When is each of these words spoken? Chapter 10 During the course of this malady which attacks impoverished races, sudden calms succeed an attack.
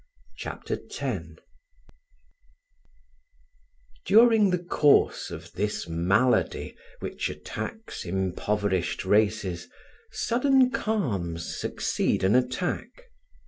Chapter 0.35 0.77
10 0.77 1.37
During 4.03 4.49
the 4.49 4.57
course 4.57 5.29
of 5.29 5.51
this 5.53 5.87
malady 5.87 6.75
which 7.01 7.29
attacks 7.29 8.03
impoverished 8.03 9.05
races, 9.05 9.69
sudden 10.11 10.71
calms 10.71 11.55
succeed 11.55 12.23
an 12.23 12.33
attack. 12.33 13.11